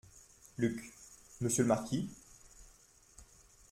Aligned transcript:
Luc- 0.57 0.81
Monsieur 1.41 1.61
le 1.61 1.67
marquis? 1.67 2.09